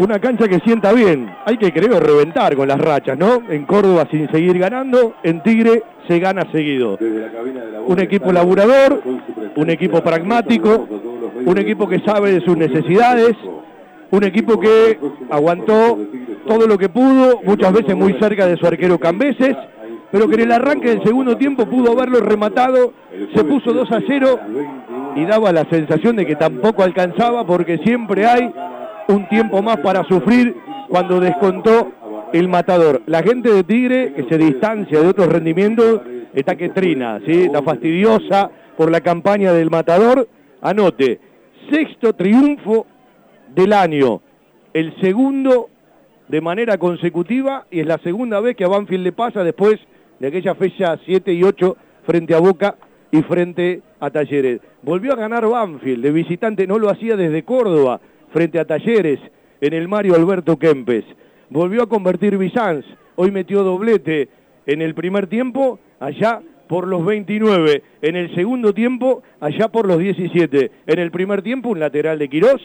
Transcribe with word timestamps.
una 0.00 0.18
cancha 0.18 0.48
que 0.48 0.60
sienta 0.60 0.94
bien. 0.94 1.30
Hay 1.44 1.58
que, 1.58 1.70
creo, 1.72 2.00
reventar 2.00 2.56
con 2.56 2.66
las 2.66 2.80
rachas, 2.80 3.18
¿no? 3.18 3.42
En 3.50 3.66
Córdoba 3.66 4.08
sin 4.10 4.30
seguir 4.30 4.58
ganando, 4.58 5.14
en 5.22 5.42
Tigre 5.42 5.82
se 6.08 6.18
gana 6.18 6.50
seguido. 6.50 6.98
Un 7.86 8.00
equipo 8.00 8.32
laburador, 8.32 9.02
un 9.56 9.70
equipo 9.70 10.02
pragmático, 10.02 10.88
un 11.44 11.58
equipo 11.58 11.86
que 11.86 12.00
sabe 12.00 12.32
de 12.32 12.40
sus 12.40 12.56
necesidades, 12.56 13.36
un 14.10 14.24
equipo 14.24 14.58
que 14.58 14.98
aguantó 15.28 15.98
todo 16.48 16.66
lo 16.66 16.78
que 16.78 16.88
pudo, 16.88 17.42
muchas 17.44 17.70
veces 17.70 17.94
muy 17.94 18.14
cerca 18.14 18.46
de 18.46 18.56
su 18.56 18.66
arquero 18.66 18.98
Cambeses, 18.98 19.54
pero 20.10 20.28
que 20.28 20.36
en 20.36 20.40
el 20.40 20.52
arranque 20.52 20.88
del 20.88 21.02
segundo 21.04 21.36
tiempo 21.36 21.66
pudo 21.66 21.92
haberlo 21.92 22.20
rematado, 22.20 22.94
se 23.34 23.44
puso 23.44 23.74
2 23.74 23.92
a 23.92 24.00
0 24.06 24.40
y 25.16 25.26
daba 25.26 25.52
la 25.52 25.66
sensación 25.66 26.16
de 26.16 26.24
que 26.24 26.36
tampoco 26.36 26.82
alcanzaba 26.82 27.46
porque 27.46 27.78
siempre 27.78 28.24
hay 28.24 28.50
un 29.10 29.28
tiempo 29.28 29.62
más 29.62 29.78
para 29.78 30.04
sufrir 30.04 30.56
cuando 30.88 31.20
descontó 31.20 31.92
el 32.32 32.48
matador. 32.48 33.02
La 33.06 33.22
gente 33.22 33.52
de 33.52 33.64
Tigre, 33.64 34.12
que 34.14 34.24
se 34.24 34.38
distancia 34.38 35.00
de 35.00 35.06
otros 35.06 35.28
rendimientos, 35.28 36.00
está 36.32 36.56
que 36.56 36.68
trina, 36.68 37.20
¿sí? 37.26 37.44
está 37.44 37.62
fastidiosa 37.62 38.50
por 38.76 38.90
la 38.90 39.00
campaña 39.00 39.52
del 39.52 39.70
matador. 39.70 40.28
Anote, 40.62 41.20
sexto 41.70 42.12
triunfo 42.14 42.86
del 43.54 43.72
año, 43.72 44.20
el 44.72 44.94
segundo 45.00 45.68
de 46.28 46.40
manera 46.40 46.78
consecutiva 46.78 47.66
y 47.70 47.80
es 47.80 47.86
la 47.86 47.98
segunda 47.98 48.38
vez 48.40 48.56
que 48.56 48.64
a 48.64 48.68
Banfield 48.68 49.02
le 49.02 49.12
pasa 49.12 49.42
después 49.42 49.80
de 50.20 50.28
aquella 50.28 50.54
fecha 50.54 50.98
7 51.04 51.32
y 51.32 51.42
8 51.42 51.76
frente 52.04 52.34
a 52.34 52.38
Boca 52.38 52.76
y 53.10 53.22
frente 53.22 53.82
a 53.98 54.10
Talleres. 54.10 54.60
Volvió 54.82 55.12
a 55.12 55.16
ganar 55.16 55.46
Banfield 55.48 56.02
de 56.02 56.12
visitante, 56.12 56.66
no 56.66 56.78
lo 56.78 56.88
hacía 56.88 57.16
desde 57.16 57.42
Córdoba 57.42 58.00
frente 58.32 58.58
a 58.58 58.64
Talleres 58.64 59.20
en 59.60 59.74
el 59.74 59.88
Mario 59.88 60.14
Alberto 60.14 60.58
Kempes. 60.58 61.04
Volvió 61.48 61.82
a 61.82 61.88
convertir 61.88 62.38
Bizanz, 62.38 62.84
hoy 63.16 63.30
metió 63.30 63.62
doblete 63.62 64.28
en 64.66 64.82
el 64.82 64.94
primer 64.94 65.26
tiempo, 65.26 65.78
allá 65.98 66.40
por 66.68 66.86
los 66.86 67.04
29, 67.04 67.82
en 68.02 68.16
el 68.16 68.34
segundo 68.34 68.72
tiempo, 68.72 69.22
allá 69.40 69.68
por 69.68 69.86
los 69.86 69.98
17. 69.98 70.70
En 70.86 70.98
el 70.98 71.10
primer 71.10 71.42
tiempo, 71.42 71.70
un 71.70 71.80
lateral 71.80 72.18
de 72.18 72.28
Quirós, 72.28 72.62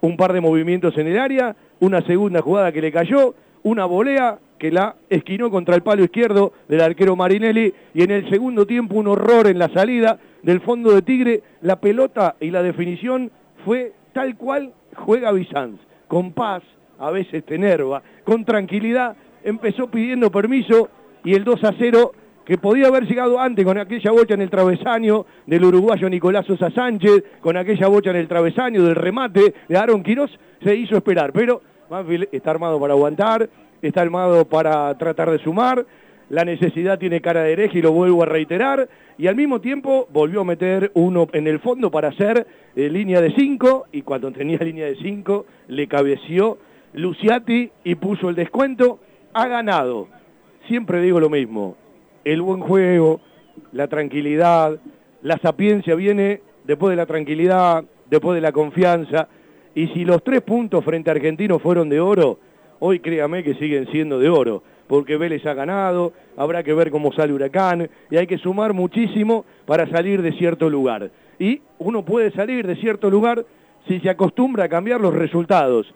un 0.00 0.16
par 0.16 0.32
de 0.32 0.40
movimientos 0.40 0.96
en 0.96 1.08
el 1.08 1.18
área, 1.18 1.56
una 1.80 2.00
segunda 2.02 2.40
jugada 2.42 2.72
que 2.72 2.80
le 2.80 2.92
cayó, 2.92 3.34
una 3.62 3.84
volea 3.84 4.38
que 4.58 4.70
la 4.70 4.94
esquinó 5.08 5.50
contra 5.50 5.74
el 5.74 5.82
palo 5.82 6.04
izquierdo 6.04 6.52
del 6.68 6.82
arquero 6.82 7.16
Marinelli 7.16 7.74
y 7.94 8.02
en 8.02 8.10
el 8.10 8.28
segundo 8.30 8.66
tiempo 8.66 8.96
un 8.96 9.08
horror 9.08 9.46
en 9.46 9.58
la 9.58 9.68
salida 9.70 10.18
del 10.42 10.60
fondo 10.60 10.92
de 10.94 11.02
Tigre, 11.02 11.42
la 11.62 11.80
pelota 11.80 12.36
y 12.40 12.50
la 12.50 12.62
definición 12.62 13.30
fue 13.64 13.92
tal 14.12 14.36
cual 14.36 14.72
juega 14.96 15.32
Bizanz, 15.32 15.80
con 16.08 16.32
paz, 16.32 16.62
a 16.98 17.10
veces 17.10 17.44
tenerva, 17.44 18.02
con 18.24 18.44
tranquilidad, 18.44 19.16
empezó 19.42 19.90
pidiendo 19.90 20.30
permiso 20.30 20.88
y 21.24 21.34
el 21.34 21.44
2 21.44 21.64
a 21.64 21.74
0 21.78 22.12
que 22.44 22.58
podía 22.58 22.88
haber 22.88 23.06
llegado 23.06 23.38
antes 23.38 23.64
con 23.64 23.78
aquella 23.78 24.10
bocha 24.10 24.34
en 24.34 24.42
el 24.42 24.50
travesaño 24.50 25.24
del 25.46 25.64
uruguayo 25.64 26.10
Nicolás 26.10 26.46
Sosa 26.46 26.70
Sánchez, 26.70 27.22
con 27.40 27.56
aquella 27.56 27.86
bocha 27.86 28.10
en 28.10 28.16
el 28.16 28.28
travesaño 28.28 28.82
del 28.82 28.96
remate 28.96 29.54
de 29.68 29.76
Aaron 29.76 30.02
Quiroz, 30.02 30.30
se 30.62 30.74
hizo 30.74 30.96
esperar, 30.96 31.32
pero 31.32 31.62
Banfield 31.88 32.28
está 32.32 32.50
armado 32.50 32.80
para 32.80 32.94
aguantar, 32.94 33.48
está 33.80 34.02
armado 34.02 34.44
para 34.46 34.96
tratar 34.98 35.30
de 35.30 35.38
sumar, 35.38 35.86
la 36.30 36.44
necesidad 36.44 36.98
tiene 36.98 37.20
cara 37.20 37.42
de 37.42 37.52
hereje 37.52 37.80
y 37.80 37.82
lo 37.82 37.92
vuelvo 37.92 38.22
a 38.22 38.26
reiterar, 38.26 38.88
y 39.18 39.26
al 39.26 39.34
mismo 39.34 39.60
tiempo 39.60 40.08
volvió 40.12 40.40
a 40.40 40.44
meter 40.44 40.92
uno 40.94 41.28
en 41.32 41.46
el 41.48 41.58
fondo 41.58 41.90
para 41.90 42.08
hacer 42.08 42.46
eh, 42.76 42.88
línea 42.88 43.20
de 43.20 43.32
5, 43.32 43.88
y 43.92 44.02
cuando 44.02 44.30
tenía 44.30 44.58
línea 44.60 44.86
de 44.86 44.96
5 44.96 45.44
le 45.68 45.88
cabeció 45.88 46.58
Luciati 46.94 47.70
y 47.84 47.96
puso 47.96 48.30
el 48.30 48.36
descuento, 48.36 49.00
ha 49.32 49.48
ganado. 49.48 50.08
Siempre 50.68 51.02
digo 51.02 51.18
lo 51.18 51.28
mismo, 51.28 51.76
el 52.24 52.42
buen 52.42 52.60
juego, 52.60 53.20
la 53.72 53.88
tranquilidad, 53.88 54.78
la 55.22 55.36
sapiencia 55.38 55.96
viene 55.96 56.42
después 56.64 56.90
de 56.90 56.96
la 56.96 57.06
tranquilidad, 57.06 57.84
después 58.08 58.36
de 58.36 58.40
la 58.40 58.52
confianza, 58.52 59.28
y 59.74 59.88
si 59.88 60.04
los 60.04 60.22
tres 60.22 60.42
puntos 60.42 60.84
frente 60.84 61.10
a 61.10 61.14
Argentino 61.14 61.58
fueron 61.58 61.88
de 61.88 61.98
oro, 61.98 62.38
hoy 62.78 63.00
créame 63.00 63.42
que 63.42 63.54
siguen 63.54 63.88
siendo 63.90 64.20
de 64.20 64.28
oro, 64.28 64.62
porque 64.90 65.16
Vélez 65.16 65.46
ha 65.46 65.54
ganado, 65.54 66.12
habrá 66.36 66.64
que 66.64 66.74
ver 66.74 66.90
cómo 66.90 67.12
sale 67.12 67.32
Huracán, 67.32 67.88
y 68.10 68.16
hay 68.16 68.26
que 68.26 68.38
sumar 68.38 68.72
muchísimo 68.72 69.44
para 69.64 69.88
salir 69.88 70.20
de 70.20 70.32
cierto 70.32 70.68
lugar. 70.68 71.12
Y 71.38 71.62
uno 71.78 72.04
puede 72.04 72.32
salir 72.32 72.66
de 72.66 72.74
cierto 72.74 73.08
lugar 73.08 73.46
si 73.86 74.00
se 74.00 74.10
acostumbra 74.10 74.64
a 74.64 74.68
cambiar 74.68 75.00
los 75.00 75.14
resultados. 75.14 75.86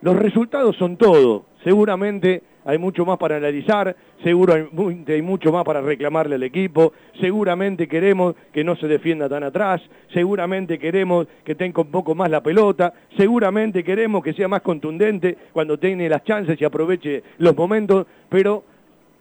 Los 0.00 0.16
resultados 0.16 0.76
son 0.76 0.96
todo, 0.96 1.44
seguramente 1.62 2.42
hay 2.68 2.76
mucho 2.76 3.06
más 3.06 3.16
para 3.16 3.36
analizar, 3.38 3.96
seguro 4.22 4.52
hay, 4.52 5.22
mucho 5.22 5.50
más 5.50 5.64
para 5.64 5.80
reclamarle 5.80 6.34
al 6.34 6.42
equipo, 6.42 6.92
seguramente 7.18 7.88
queremos 7.88 8.34
que 8.52 8.62
no 8.62 8.76
se 8.76 8.86
defienda 8.86 9.26
tan 9.26 9.42
atrás, 9.42 9.80
seguramente 10.12 10.78
queremos 10.78 11.26
que 11.44 11.54
tenga 11.54 11.80
un 11.80 11.90
poco 11.90 12.14
más 12.14 12.28
la 12.30 12.42
pelota, 12.42 12.92
seguramente 13.16 13.82
queremos 13.82 14.22
que 14.22 14.34
sea 14.34 14.48
más 14.48 14.60
contundente 14.60 15.34
cuando 15.50 15.78
tiene 15.78 16.10
las 16.10 16.22
chances 16.24 16.60
y 16.60 16.64
aproveche 16.66 17.22
los 17.38 17.56
momentos, 17.56 18.06
pero 18.28 18.62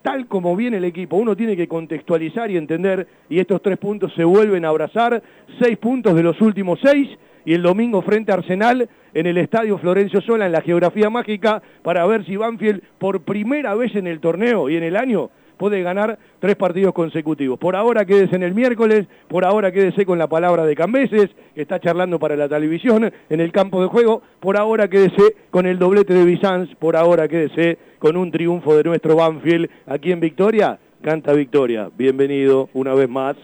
tal 0.02 0.28
como 0.28 0.54
viene 0.54 0.76
el 0.76 0.84
equipo, 0.84 1.16
uno 1.16 1.34
tiene 1.34 1.56
que 1.56 1.70
contextualizar 1.70 2.52
y 2.52 2.58
entender, 2.58 3.08
y 3.30 3.40
estos 3.40 3.62
tres 3.62 3.78
puntos 3.78 4.14
se 4.14 4.26
vuelven 4.26 4.66
a 4.66 4.70
abrazar, 4.70 5.24
seis 5.58 5.78
puntos 5.78 6.16
de 6.16 6.24
los 6.24 6.42
últimos 6.42 6.80
seis, 6.84 7.08
y 7.48 7.54
el 7.54 7.62
domingo 7.62 8.02
frente 8.02 8.34
a 8.34 8.36
Arsenal 8.36 8.90
en 9.14 9.26
el 9.26 9.38
Estadio 9.38 9.78
Florencio 9.78 10.20
Sola 10.20 10.46
en 10.46 10.52
la 10.52 10.60
geografía 10.60 11.10
mágica 11.10 11.62
para 11.82 12.06
ver 12.06 12.26
si 12.26 12.36
Banfield 12.36 12.82
por 12.98 13.22
primera 13.22 13.74
vez 13.74 13.96
en 13.96 14.06
el 14.06 14.20
torneo 14.20 14.70
y 14.70 14.76
en 14.76 14.84
el 14.84 14.98
año 14.98 15.30
puede 15.56 15.82
ganar 15.82 16.20
tres 16.40 16.58
partidos 16.58 16.94
consecutivos. 16.94 17.58
Por 17.58 17.78
ahora 17.78 18.04
quédese 18.04 18.36
en 18.36 18.44
el 18.44 18.54
miércoles, 18.54 19.08
por 19.30 19.46
ahora 19.46 19.72
quédese 19.72 20.06
con 20.06 20.20
la 20.20 20.28
palabra 20.28 20.66
de 20.66 20.76
Cambeses, 20.76 21.30
que 21.56 21.62
está 21.62 21.80
charlando 21.80 22.20
para 22.20 22.36
la 22.36 22.50
televisión 22.50 23.10
en 23.30 23.40
el 23.40 23.54
campo 23.54 23.82
de 23.82 23.88
juego, 23.88 24.24
por 24.42 24.58
ahora 24.58 24.90
quédese 24.90 25.38
con 25.50 25.66
el 25.66 25.80
doblete 25.80 26.14
de 26.14 26.26
Bizanz, 26.26 26.76
por 26.76 26.98
ahora 26.98 27.30
quédese 27.30 27.78
con 27.98 28.18
un 28.18 28.30
triunfo 28.30 28.76
de 28.76 28.84
nuestro 28.84 29.16
Banfield 29.16 29.70
aquí 29.86 30.12
en 30.12 30.20
Victoria, 30.20 30.80
canta 31.02 31.32
Victoria. 31.32 31.90
Bienvenido 31.98 32.70
una 32.74 32.94
vez 32.94 33.08
más. 33.08 33.38